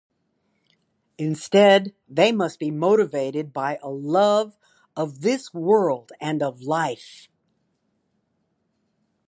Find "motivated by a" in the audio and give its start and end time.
2.71-3.89